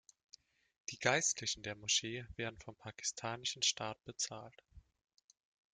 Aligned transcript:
Die 0.89 0.97
Geistlichen 0.97 1.61
der 1.61 1.75
Moschee 1.75 2.25
werden 2.35 2.57
vom 2.59 2.75
pakistanischen 2.75 3.61
Staat 3.61 4.03
bezahlt. 4.03 4.63